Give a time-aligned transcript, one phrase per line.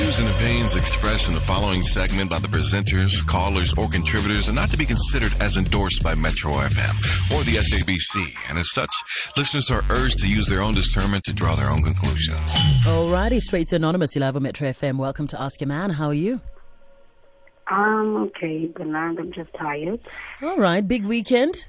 [0.00, 4.52] views and opinions expressed in the following segment by the presenters, callers, or contributors are
[4.52, 6.94] not to be considered as endorsed by Metro FM
[7.34, 8.90] or the SABC, and as such,
[9.36, 12.56] listeners are urged to use their own discernment to draw their own conclusions.
[12.84, 14.14] Alrighty, straight to Anonymous.
[14.14, 14.96] You live on Metro FM.
[14.96, 15.90] Welcome to Ask Your Man.
[15.90, 16.40] How are you?
[17.66, 20.00] I'm okay, but now I'm just tired.
[20.40, 21.66] All right, big weekend.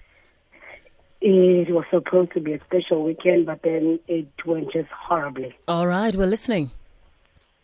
[1.20, 5.54] It was supposed to be a special weekend, but then it went just horribly.
[5.68, 6.72] All right, we're listening.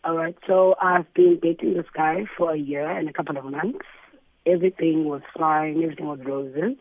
[0.08, 3.44] All right, so I've been dating this guy for a year and a couple of
[3.44, 3.84] months.
[4.46, 6.78] Everything was fine, everything was roses.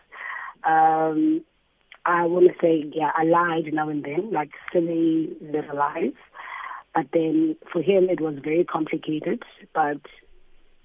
[0.64, 1.44] Um,
[2.06, 6.14] I want to say, yeah, I lied now and then, like silly little lies.
[6.96, 9.44] But then for him, it was very complicated.
[9.74, 10.00] But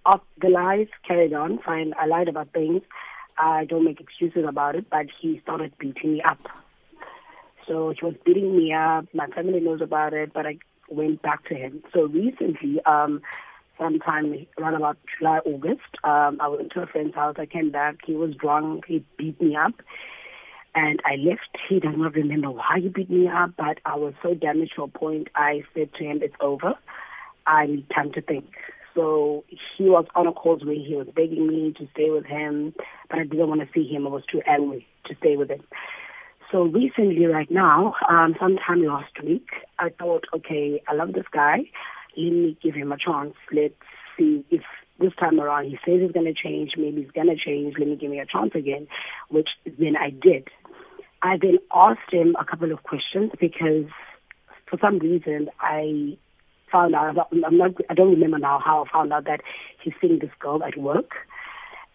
[0.05, 1.95] of the lies carried on, fine.
[1.97, 2.83] I lied about things.
[3.39, 6.41] I don't make excuses about it, but he started beating me up.
[7.69, 9.07] So he was beating me up.
[9.15, 10.59] My family knows about it, but I
[10.93, 11.83] went back to him.
[11.93, 13.23] So recently, um,
[13.79, 17.37] sometime around about July, August, um, I went to a friend's house.
[17.39, 17.97] I came back.
[18.05, 18.85] He was drunk.
[18.87, 19.75] He beat me up.
[20.75, 21.59] And I left.
[21.69, 24.85] He does not remember why he beat me up, but I was so damaged to
[24.85, 25.29] a point.
[25.35, 26.75] I said to him, it's over.
[27.47, 28.47] I need time to think.
[28.95, 29.45] So
[29.77, 30.79] he was on a causeway.
[30.79, 32.75] He was begging me to stay with him,
[33.09, 34.07] but I didn't want to see him.
[34.07, 35.63] I was too angry to stay with him.
[36.53, 41.61] So recently, right now, um, sometime last week, I thought, okay, I love this guy.
[42.15, 43.33] Let me give him a chance.
[43.51, 43.73] Let's
[44.19, 44.61] see if
[45.01, 46.73] this time around he says he's going to change.
[46.77, 47.77] Maybe he's going to change.
[47.79, 48.87] Let me give him a chance again,
[49.31, 50.49] which then I did.
[51.23, 53.87] I then asked him a couple of questions because
[54.69, 56.19] for some reason I
[56.71, 59.41] found out, I'm not, I don't remember now how I found out that
[59.83, 61.13] he's seeing this girl at work.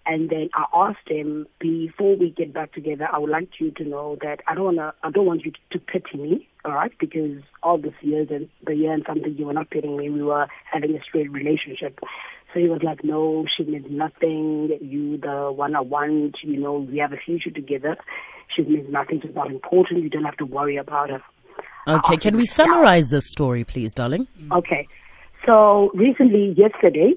[0.10, 3.84] And then I asked him, before we get back together, I would like you to
[3.84, 6.94] know that I don't wanna, I don't want you to, to pity me, all right?
[6.98, 10.24] Because all these years and the year and something you were not pitying me, we
[10.24, 12.00] were having a straight relationship.
[12.54, 14.78] So he was like, no, she means nothing.
[14.82, 16.38] You the one I want.
[16.42, 17.98] You know, we have a future together.
[18.56, 19.20] She means nothing.
[19.22, 20.04] She's not important.
[20.04, 21.22] You don't have to worry about her.
[21.88, 24.28] Okay, can we summarize this story, please, darling?
[24.52, 24.88] Okay.
[25.46, 27.14] So recently, yesterday,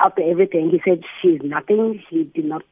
[0.00, 2.02] after everything, he said she's nothing.
[2.10, 2.62] He did not,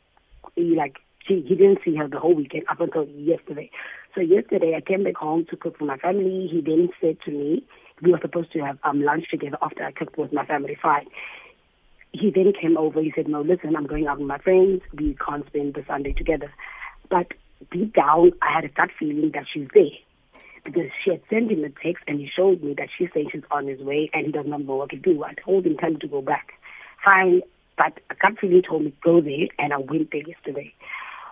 [0.56, 0.96] he like,
[1.26, 3.70] she, he didn't see her the whole weekend up until yesterday.
[4.14, 6.48] So yesterday, I came back home to cook for my family.
[6.50, 7.64] He then said to me,
[8.02, 10.76] we were supposed to have um, lunch together after I cooked with my family.
[10.80, 11.06] Fine.
[12.12, 13.00] He then came over.
[13.00, 14.82] He said, no, listen, I'm going out with my friends.
[14.92, 16.52] We can't spend the Sunday together.
[17.10, 17.28] But
[17.72, 19.84] deep down, I had a gut feeling that she's there
[20.64, 23.42] because she had sent him a text and he showed me that she's saying she's
[23.50, 25.24] on his way and he does not know what to do.
[25.24, 26.54] I told him time to go back.
[27.04, 27.42] Fine,
[27.76, 30.72] but a gut feeling told me go there and I went there yesterday.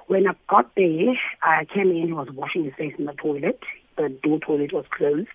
[0.06, 3.60] When I got there, I came in, he was washing his face in the toilet.
[3.96, 5.28] The door toilet was closed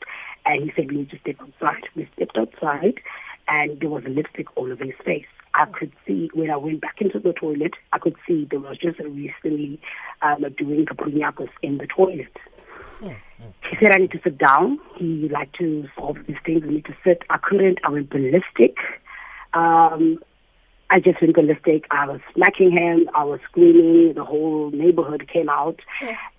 [0.46, 1.84] and he said we need to step outside.
[1.96, 3.00] We stepped outside
[3.48, 5.26] and there was lipstick all over his face.
[5.54, 8.78] I could see when I went back into the toilet, I could see there was
[8.78, 9.80] just a recently
[10.22, 12.36] um, doing capunyakos in the toilet.
[13.70, 14.80] He said I need to sit down.
[14.96, 16.64] He liked to solve these things.
[16.64, 17.24] I need to sit.
[17.30, 17.80] I couldn't.
[17.84, 18.78] I went ballistic.
[19.54, 20.20] Um,
[20.90, 21.86] I just went ballistic.
[21.92, 23.10] I was smacking him.
[23.14, 24.14] I was screaming.
[24.16, 25.80] The whole neighborhood came out.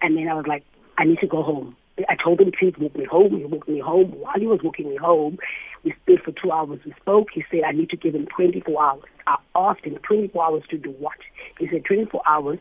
[0.00, 0.64] And then I was like,
[0.96, 1.76] I need to go home.
[2.08, 3.36] I told him, please walk me home.
[3.36, 4.12] He walked me home.
[4.12, 5.38] While he was walking me home,
[5.84, 6.80] we stayed for two hours.
[6.84, 7.28] We spoke.
[7.34, 9.02] He said, I need to give him 24 hours.
[9.26, 11.16] I asked him, 24 hours to do what?
[11.58, 12.58] He said, 24 hours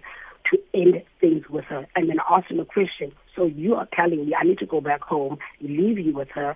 [0.52, 1.88] to end things with her.
[1.96, 3.12] And then I asked him a question.
[3.36, 6.56] So you are telling me I need to go back home, leave you with her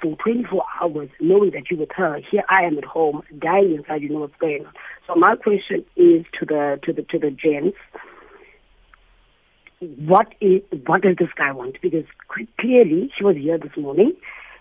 [0.00, 2.20] for 24 hours, knowing that you're with her.
[2.30, 4.02] Here I am at home, dying inside.
[4.02, 4.72] You know what's going on.
[5.06, 7.76] So my question is to the to the to the gents.
[9.80, 11.80] What is what does this guy want?
[11.82, 12.04] Because
[12.58, 14.14] clearly she was here this morning,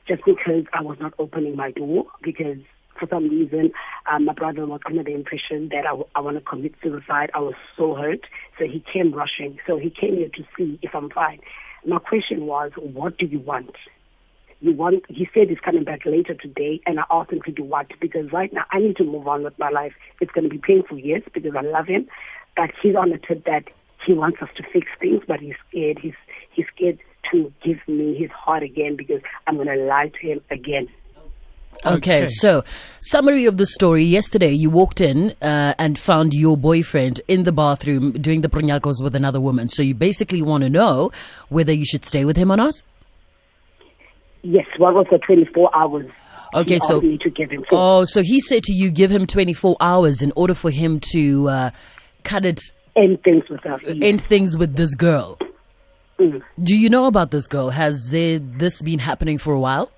[0.07, 2.57] just because I was not opening my door because
[2.99, 3.71] for some reason,
[4.11, 7.31] um, my brother was under the impression that I, I want to commit suicide.
[7.33, 8.21] I was so hurt.
[8.59, 9.57] So he came rushing.
[9.65, 11.39] So he came here to see if I'm fine.
[11.85, 13.75] My question was, what do you want?
[14.63, 17.65] You want, he said he's coming back later today, and I asked him to do
[17.65, 17.87] what?
[17.99, 19.91] Because right now I need to move on with my life.
[20.21, 22.07] It's going to be painful, yes, because I love him,
[22.55, 23.65] but he's on the tip that
[24.05, 25.99] he wants us to fix things, but he's scared.
[25.99, 26.13] He's,
[26.53, 26.97] he's scared
[27.33, 30.87] to give me his heart again because I'm going to lie to him again.
[31.85, 32.25] Okay, Okay.
[32.27, 32.63] so
[33.01, 34.05] summary of the story.
[34.05, 39.03] Yesterday, you walked in uh, and found your boyfriend in the bathroom doing the prunyakos
[39.03, 39.67] with another woman.
[39.67, 41.11] So you basically want to know
[41.49, 42.81] whether you should stay with him or not.
[44.43, 46.05] Yes, what was the 24 hours?
[46.53, 47.69] Okay, so- me to give him for.
[47.71, 51.49] Oh, so he said to you, give him 24 hours in order for him to
[51.49, 51.69] uh,
[52.23, 52.59] cut it,
[52.95, 53.79] end things with her.
[54.01, 55.39] end things with this girl.
[56.19, 56.43] Mm.
[56.61, 57.71] Do you know about this girl?
[57.71, 59.89] Has there, this been happening for a while?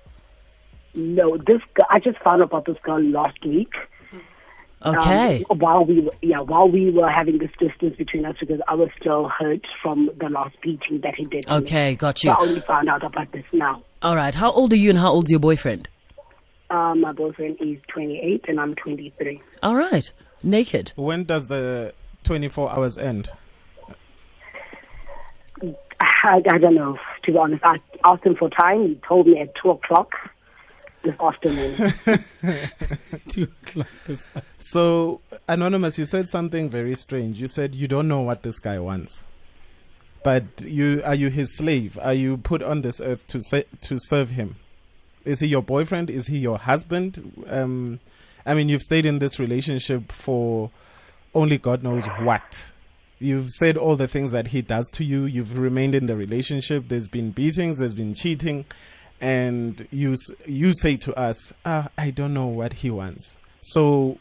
[0.96, 3.72] no, this girl, I just found out about this girl last week.
[4.86, 5.44] Okay.
[5.50, 8.74] Um, while we were, yeah, while we were having this distance between us because I
[8.74, 11.44] was still hurt from the last beating that he did.
[11.46, 11.56] to me.
[11.58, 12.34] Okay, got So you.
[12.34, 13.82] I only found out about this now.
[14.02, 14.34] All right.
[14.34, 15.88] How old are you and how old's your boyfriend?
[16.70, 19.40] Um, my boyfriend is 28 and I'm 23.
[19.62, 20.12] All right.
[20.42, 20.92] Naked.
[20.96, 21.92] When does the
[22.24, 23.28] 24 hours end?
[26.00, 27.64] I, I don't know, to be honest.
[27.64, 28.86] I asked him for time.
[28.88, 30.12] He told me at 2 o'clock
[31.06, 31.92] this afternoon.
[33.28, 33.88] Two o'clock.
[34.58, 37.40] So, Anonymous, you said something very strange.
[37.40, 39.22] You said you don't know what this guy wants.
[40.22, 41.98] But you are you his slave?
[42.02, 44.56] Are you put on this earth to se- to serve him?
[45.24, 46.10] Is he your boyfriend?
[46.10, 47.44] Is he your husband?
[47.48, 48.00] Um,
[48.44, 50.70] I mean, you've stayed in this relationship for
[51.34, 52.72] only God knows what.
[53.18, 55.24] You've said all the things that he does to you.
[55.24, 56.88] You've remained in the relationship.
[56.88, 57.78] There's been beatings.
[57.78, 58.66] There's been cheating,
[59.20, 60.14] and you
[60.46, 64.18] you say to us, ah, "I don't know what he wants." So,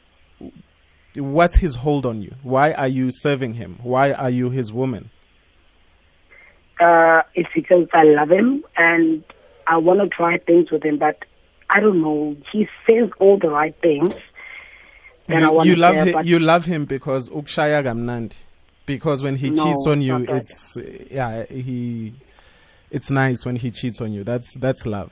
[1.16, 2.34] what's his hold on you?
[2.44, 3.80] Why are you serving him?
[3.84, 5.10] Why are you his woman?
[6.80, 9.24] uh, it's because I love him and
[9.68, 11.24] I want to try things with him, but
[11.70, 12.36] I don't know.
[12.52, 14.14] He says all the right things
[15.30, 16.26] I You, to love hear, him.
[16.26, 18.34] You love him because ukshaya gamnandi.
[18.86, 20.78] Because when he No, cheats on you, it's
[21.10, 22.14] yeah he.
[22.96, 24.24] It's nice when he cheats on you.
[24.24, 25.12] That's that's love.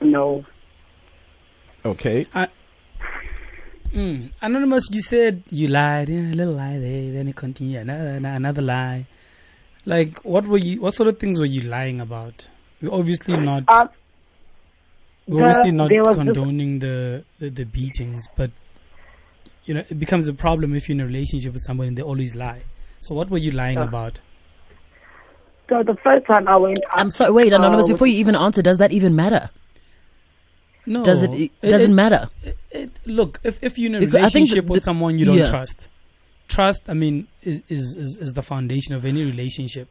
[0.00, 0.44] no.
[1.84, 2.26] Okay.
[2.34, 2.48] I,
[3.94, 4.30] Mm.
[4.42, 8.60] Anonymous, you said you lied, yeah, a little lie there, then it continued, another, another
[8.60, 9.06] lie.
[9.86, 10.82] Like, what were you?
[10.82, 12.48] What sort of things were you lying about?
[12.82, 13.64] We're obviously not.
[13.66, 13.88] Uh,
[15.26, 18.50] we're obviously not there this- condoning the, the the beatings, but
[19.64, 22.02] you know, it becomes a problem if you're in a relationship with someone and they
[22.02, 22.62] always lie.
[23.00, 24.20] So, what were you lying Uh, about?
[25.68, 27.32] So the first time I went, up, I'm sorry.
[27.32, 29.50] Wait, Anonymous, uh, before you even answer, does that even matter?
[30.86, 32.30] No, Does it, it doesn't matter?
[32.70, 35.36] it, look, if, if you're in a Because relationship the- with the- someone you don't
[35.36, 35.44] yeah.
[35.50, 35.88] trust,
[36.48, 39.88] trust, I mean, is, is, is, is the foundation of any relationship.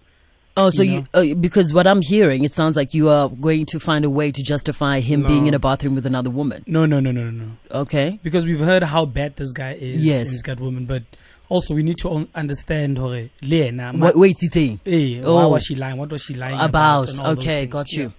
[0.60, 3.68] Oh, so you you, uh, because what I'm hearing, it sounds like you are going
[3.68, 6.64] to find a way to justify him being in a bathroom with another woman.
[6.66, 7.52] No, no, no, no, no, no.
[7.82, 8.20] Okay.
[8.24, 10.04] Because we've heard how bad this guy is.
[10.04, 10.20] Yes.
[10.22, 11.04] and He's got women, but
[11.50, 14.80] also we need to understand hore, le yena, ma- Wait, wait, Titi.
[14.86, 15.50] eh, why Oh.
[15.50, 15.98] was she lying?
[15.98, 16.70] What was she lying about?
[16.70, 17.10] About.
[17.10, 18.12] and all those Okay, got you.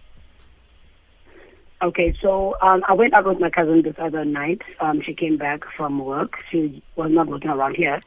[1.81, 4.63] Okay, so um, I went out with my cousin this other night.
[4.81, 6.43] Um, she came back from work.
[6.51, 8.01] She was not working around here.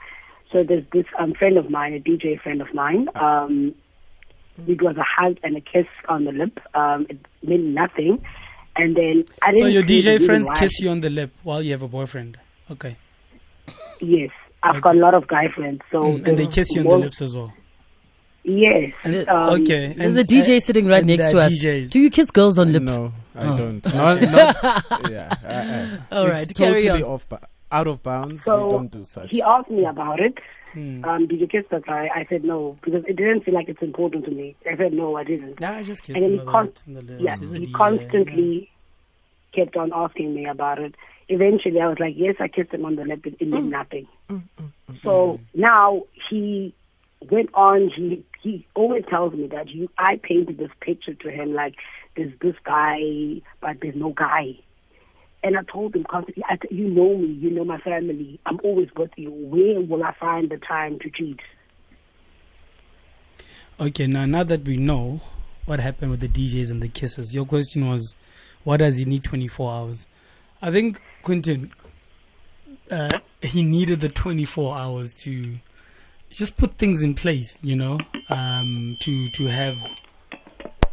[0.52, 3.08] So there's this um, friend of mine, a DJ friend of mine.
[3.16, 3.74] Um,
[4.68, 6.60] it was a hug and a kiss on the lip.
[6.74, 8.22] Um, it meant nothing.
[8.76, 11.62] And then I So didn't so your DJ friends kiss you on the lip while
[11.62, 12.38] you have a boyfriend.
[12.70, 12.98] Okay.
[14.02, 14.32] Yes,
[14.64, 14.80] I've Okay.
[14.82, 15.82] got a lot of guy friends.
[15.92, 17.52] So Mm, and they kiss you on the lips as well.
[18.44, 18.92] Yes.
[19.04, 19.94] And- um, okay.
[19.94, 21.54] There's and- a DJ uh, sitting right next to us.
[21.64, 21.92] DJs.
[21.92, 22.86] Do you kiss girls on lips?
[22.86, 23.58] No, I Oh.
[23.58, 23.86] don't.
[23.96, 25.30] Not, not, yeah.
[25.44, 25.48] Uh,
[26.16, 26.20] uh.
[26.20, 27.10] All it's carry totally on.
[27.10, 27.26] off,
[27.72, 28.44] out of bounds.
[28.44, 29.30] So we don't do such.
[29.30, 30.38] he asked me about it.
[30.74, 31.04] Hmm.
[31.04, 32.10] Um, did you kiss the guy?
[32.16, 34.56] I said no because it didn't feel like it's important to me.
[34.70, 35.60] I said no, I didn't.
[35.60, 37.74] Nah, I just kissed and him he on the con- lips- the yeah, he DJ,
[37.74, 38.70] constantly
[39.54, 40.96] kept on asking me about it.
[41.32, 43.26] Eventually, I was like, yes, I kissed him on the lip.
[43.26, 43.52] It, it Mm.
[43.52, 44.08] meant nothing.
[44.30, 46.74] Mm, mm, mm, so now he
[47.30, 47.90] went on.
[47.96, 49.90] He he always tells me that you.
[49.98, 51.76] I painted this picture to him like
[52.16, 54.58] there's this guy, but there's no guy.
[55.44, 58.40] And I told him constantly, I you know me, you know my family.
[58.46, 59.32] I'm always with you.
[59.32, 61.40] Where will I find the time to cheat?
[63.80, 65.22] Okay, now now that we know
[65.66, 68.16] what happened with the DJs and the kisses, your question was,
[68.64, 70.06] what does he need 24 hours?
[70.62, 71.72] I think Quentin,
[72.90, 75.58] uh, he needed the 24 hours to
[76.30, 78.00] just put things in place, you know,
[78.30, 79.78] um, to to have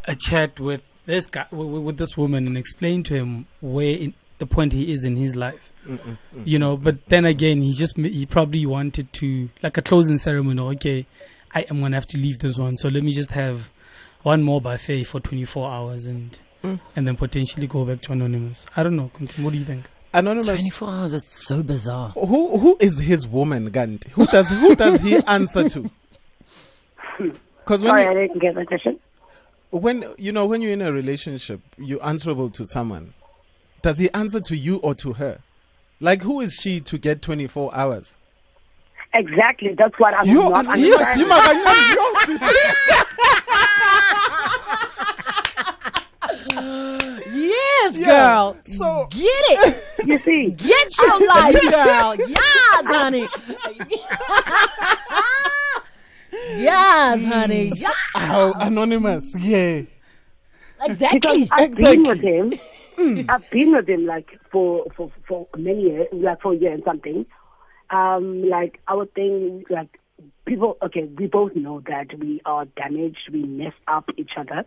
[0.05, 4.13] a chat with this guy, with, with this woman, and explain to him where in,
[4.39, 6.47] the point he is in his life Mm-mm, mm.
[6.47, 10.61] you know but then again he just he probably wanted to like a closing ceremony
[10.61, 11.05] okay
[11.53, 13.69] i am gonna have to leave this one so let me just have
[14.23, 16.79] one more buffet for 24 hours and Mm.
[16.95, 20.47] and then potentially go back to anonymous i don't know what do you think Anonymous.
[20.47, 22.09] 24 hours, that's so bizarre.
[22.09, 24.09] Who who is his woman, Gandhi?
[24.09, 25.91] Who does who does he answer to?
[27.19, 28.99] Because when Sorry, you- I didn't get the question.
[29.69, 33.13] when you know when you're in a relationship you're answerable to someone
[33.83, 35.41] does he answer to you or to her
[35.99, 38.17] like who is she to get 24 hours
[39.13, 41.27] Exactly, that's what I'm Yo, not and- yes, understanding.
[41.27, 42.41] you maganyana, yo, sis.
[46.55, 48.57] Yes, Yeah, girl.
[48.65, 49.83] so- Get it.
[50.05, 52.15] You see, Get your life, girl.
[52.27, 53.27] Yes, honey.
[56.57, 57.71] yes, honey.
[57.71, 59.81] So- oh, anonymous yeah
[60.81, 61.19] Exactly.
[61.19, 61.95] Because I've Exactly.
[61.97, 63.25] been with him.
[63.29, 66.83] I've been with him like for for for many years, like for a year and
[66.85, 67.25] something.
[67.89, 69.99] Um, like our thing, like
[70.45, 70.77] people.
[70.81, 73.29] Okay, we both know that we are damaged.
[73.31, 74.63] We mess up each other.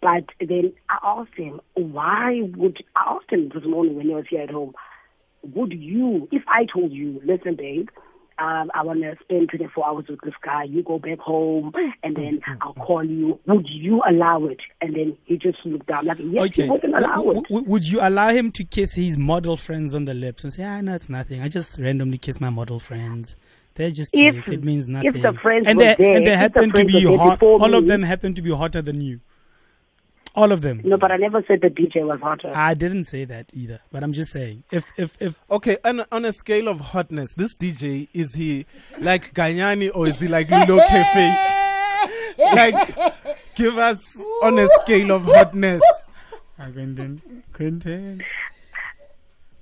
[0.00, 4.26] But then I asked him, why would I asked him this morning when he was
[4.28, 4.74] here at home?
[5.54, 7.88] Would you, if I told you, listen, babe,
[8.38, 10.64] um, I want to spend 24 hours with this guy.
[10.64, 11.72] You go back home,
[12.02, 13.38] and then I'll call you.
[13.46, 14.60] Would you allow it?
[14.82, 16.64] And then he just looked down like, yes, Okay.
[16.64, 17.44] he wouldn't allow W- it.
[17.48, 20.64] w- would you allow him to kiss his model friends on the lips and say,
[20.64, 21.40] ah, no, it's nothing.
[21.40, 23.36] I just randomly kiss my model friends.
[23.76, 24.48] They're just If- chicks.
[24.50, 25.14] It means nothing.
[25.16, 27.42] if the friends and were they, there, and they if the happen to be hot.
[27.42, 29.20] All of them happen to be hotter than you.
[30.36, 30.82] All of them.
[30.84, 32.52] No, but I never said the DJ was hotter.
[32.54, 33.80] I didn't say that either.
[33.90, 37.34] But I'm just saying, if if if Okay, on, a- on a scale of hotness,
[37.34, 38.66] this DJ is he
[38.98, 41.54] like Ganyani or is he like Lilo Cafe?
[42.54, 42.96] like,
[43.54, 45.82] give us on a scale of hotness.
[46.58, 48.22] Ah, Quentin, Quentin.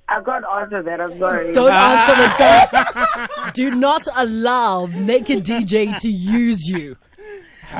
[0.08, 1.00] I can't answer that.
[1.00, 1.52] I'm sorry.
[1.52, 3.50] Don't answer the guy.
[3.54, 6.96] Do not allow naked DJ to use you.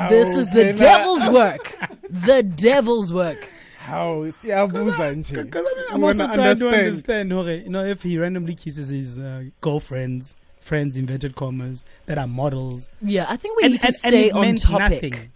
[0.09, 1.77] This is the can I- devil's work.
[2.25, 3.49] The devil's work.
[3.79, 5.43] How siyabuza nje.
[5.43, 8.17] Because I mean, I'm We also wanna trying to understand, okay, you know, if he
[8.17, 13.63] randomly kisses his uh, girlfriends, friends, inverted commas, that are models, Yeah, I think we
[13.63, 15.03] and, need to and, stay and it on meant topic.
[15.03, 15.31] nothing,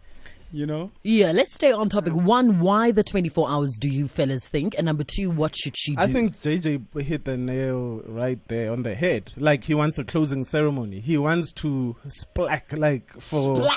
[0.51, 0.89] you know.
[1.03, 2.13] Yeah, let's stay on topic.
[2.15, 4.73] One, why the 24 hours do you fellas think?
[4.75, 6.01] And number two, what should she do?
[6.01, 9.31] I think JJ hit the nail right there on the head.
[9.37, 11.01] Like he wants a closing ceremony.
[11.01, 13.67] He wants to splack like for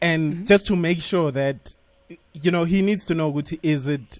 [0.00, 1.74] and just to make sure that
[2.32, 4.18] you know he needs to know Guti, is it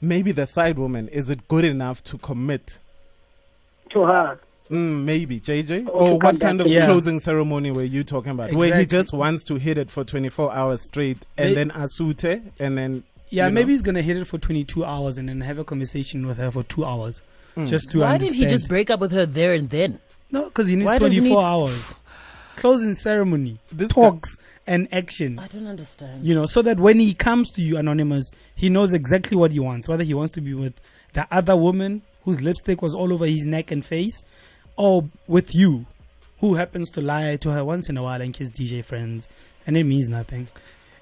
[0.00, 2.78] maybe the side woman is it good enough to commit
[3.90, 4.38] to her.
[4.68, 6.66] Mm, maybe JJ, Or or what kind of.
[6.66, 6.86] Yeah.
[6.86, 8.52] closing ceremony were you talking about?
[8.52, 12.50] Where he just wants to hit it for 24 hours straight, and May- then asute,
[12.58, 13.70] and then Yeah, maybe know?
[13.74, 16.64] he's gonna hit it for 22 hours and then have a conversation with her for
[16.64, 17.20] two hours,
[17.56, 17.68] Mm.
[17.68, 18.20] just to why understand.
[18.40, 20.00] didn't he just break up with her there and then?
[20.32, 21.94] No, because he needs Why does he 24 need- hours.
[22.56, 24.36] Closing ceremony, This talks,
[24.66, 25.38] and action.
[25.38, 26.24] I don't understand.
[26.26, 29.60] You know, so that when he comes to you, Anonymous, he knows exactly what he
[29.60, 29.88] wants.
[29.88, 30.74] Whether he wants to be with
[31.12, 34.22] the other woman whose lipstick was all over his neck and face,
[34.76, 35.86] or with you,
[36.40, 39.28] who happens to lie to her once in a while and kiss DJ friends,
[39.66, 40.48] and it means nothing.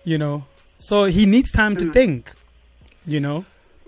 [0.04, 0.44] You know,
[0.78, 1.92] so he needs time to mm.
[1.92, 2.32] think.
[3.06, 3.44] You know,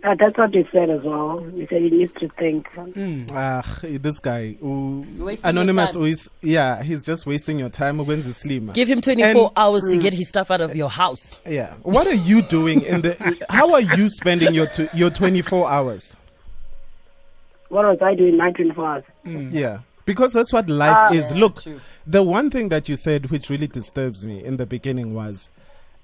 [0.07, 1.41] Uh, that's what he said as well.
[1.43, 2.71] He said he needs to think.
[2.75, 3.29] Mm.
[3.35, 5.05] Ah, this guy, who,
[5.43, 7.99] anonymous, who is yeah, he's just wasting your time.
[7.99, 8.69] Ukwenza slim.
[8.73, 11.41] Give him 24 And- hours to get his stuff out of your house.
[11.45, 13.45] Yeah, what are you doing in the?
[13.51, 16.15] How are you spending your tw- your 24 hours?
[17.69, 18.37] What was I doing?
[18.37, 19.05] Nine twenty-four hours.
[19.25, 21.13] Yeah, because that's what life Ah.
[21.13, 21.33] is.
[21.33, 21.81] Look, true.
[22.07, 25.51] the one thing that you said which really disturbs me in the beginning was.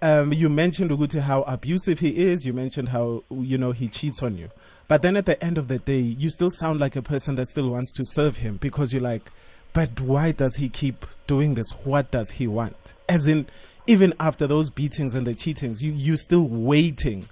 [0.03, 2.45] Um, you mentioned Uguti how abusive he is.
[2.45, 4.51] You mentioned how you know he cheats on you,
[4.89, 7.47] but then at the end of the day, you still sound like a person that
[7.47, 9.31] still wants to serve him because you're like,
[9.73, 11.71] but why does he keep doing this?
[11.85, 12.95] What does he want?
[13.09, 13.47] As in,
[13.87, 17.29] even after those beatings and the cheatings, you you still waiting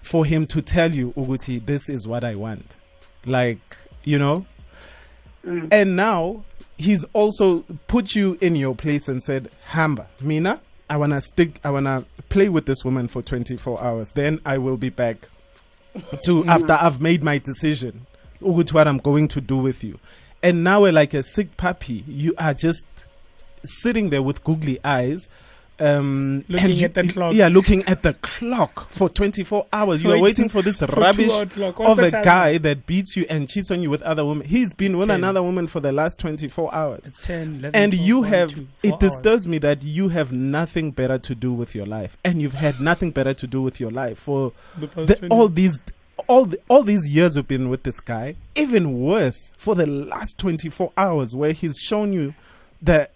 [0.00, 2.76] for him to tell you, Uguti, this is what I want.
[3.26, 3.60] Like,
[4.02, 4.46] you know,
[5.44, 6.44] and now
[6.78, 10.60] he's also put you in your place and said, Hamba, Mina,
[10.94, 14.12] I wanna stick I wanna play with this woman for twenty four hours.
[14.12, 15.28] Then I will be back
[15.92, 16.48] to mm-hmm.
[16.48, 18.06] after I've made my decision.
[18.40, 19.98] Ukuthi what I'm going to do with you.
[20.40, 22.04] And now we're like a sick puppy.
[22.06, 23.06] You are just
[23.64, 25.28] sitting there with googly eyes.
[25.80, 27.34] Um, Looking you- at the clock.
[27.34, 30.02] Yeah, looking at the clock for 24 hours.
[30.02, 31.78] You are Waiting for this for rubbish two o'clock.
[31.80, 32.24] What's of a time?
[32.24, 34.46] guy that beats you and cheats on you with other women.
[34.46, 35.16] He's been with 10.
[35.20, 37.00] another woman for the last 24 hours.
[37.04, 39.00] it's 10, 11, And 12, you 1, have, 2, four it hours.
[39.00, 42.16] disturbs me that you have nothing better to do with your life.
[42.24, 45.80] And you've had nothing better to do with your life for The the, all these.
[46.28, 50.38] All the, all these years you've been with this guy, even worse for the last
[50.38, 52.34] 24 hours, where he's shown you
[52.80, 53.08] the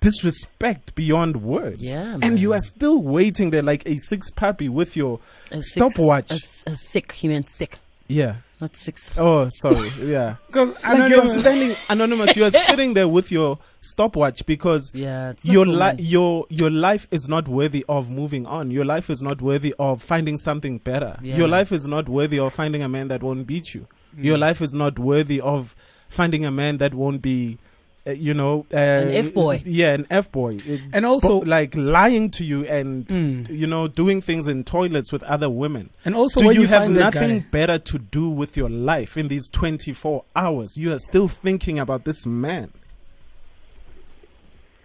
[0.00, 1.82] disrespect beyond words.
[1.82, 5.72] Yeah, and you are still waiting there like a six puppy with your A six-
[5.72, 6.30] Stopwatch.
[6.30, 7.12] A, s- a sick.
[7.12, 7.78] He meant sick,
[8.08, 8.36] yeah.
[8.60, 9.10] not six.
[9.16, 9.88] Oh, sorry.
[10.02, 10.36] Yeah.
[10.46, 12.36] Because like you're standing anonymous.
[12.36, 17.06] You are sitting there with your stopwatch because Yeah, your cool, li- your your life
[17.10, 18.70] is not worthy of moving on.
[18.70, 21.18] Your life is not worthy of finding something better.
[21.22, 21.36] Yeah.
[21.36, 23.86] Your life is not worthy of finding a man that won't beat you.
[24.16, 24.40] Your Mm.
[24.40, 25.76] life is not worthy of
[26.08, 27.58] finding a man that won't be.
[28.06, 29.62] Uh, you know, uh, an F-boy.
[29.66, 30.58] Yeah, an f boy,
[30.94, 33.50] And also- like lying to you and Mm.
[33.50, 35.90] you know doing things in toilets with other women.
[36.04, 39.28] And also, Do when you, you, have nothing better to do with your life in
[39.28, 40.78] these 24 hours?
[40.78, 42.70] You are still thinking about this man.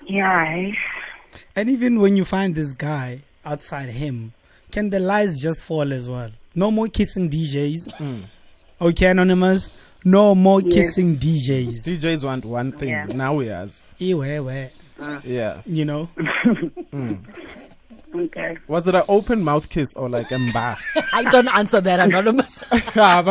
[0.07, 0.71] Yeah.
[1.55, 4.33] and even when you find this guy outside him
[4.71, 6.31] can the lies just fall as well?
[6.53, 8.25] No more kissing DJs.
[8.81, 9.71] Okay, Anonymous.
[10.07, 10.73] No more Yes.
[10.73, 11.83] kissing DJs.
[11.83, 12.89] DJs want one thing.
[12.89, 13.05] Yeah.
[13.07, 13.87] Now he has.
[13.97, 14.69] Ewe, we,
[15.03, 15.19] uh.
[15.23, 15.61] Yeah.
[15.65, 16.09] You know?
[16.91, 17.15] Hmm.
[18.15, 18.57] Okay.
[18.69, 20.77] Was it an open mouth kiss or like a mba?
[21.13, 22.61] I don't answer that, Anonymous.
[22.95, 23.21] Ah,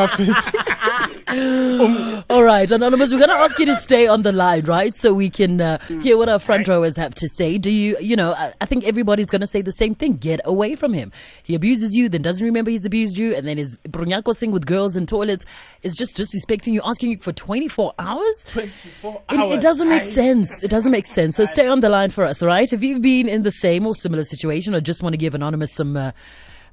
[2.30, 4.94] All right, Anonymous, we're going to ask you to stay on the line, right?
[4.94, 7.58] So we can uh, hear what our front rowers have to say.
[7.58, 10.14] Do you, you know, I, I think everybody's going to say the same thing.
[10.14, 11.12] Get away from him.
[11.42, 14.64] He abuses you, then doesn't remember he's abused you, and then is brunyako sing with
[14.64, 15.44] girls in toilets.
[15.82, 18.44] Is just disrespecting you, asking you for 24 hours?
[18.48, 20.62] 24 It, it doesn't make sense.
[20.62, 21.36] It doesn't make sense.
[21.36, 22.72] So stay on the line for us, all right?
[22.72, 25.74] If you've been in the same or similar situation or just want to give Anonymous
[25.74, 26.12] some uh,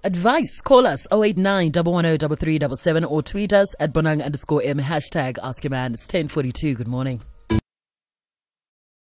[0.03, 5.63] advice, call us 089 110 3377 or tweet us at bonang underscore m hashtag ask
[5.63, 5.93] your man.
[5.93, 6.75] It's 1042.
[6.75, 7.22] Good morning.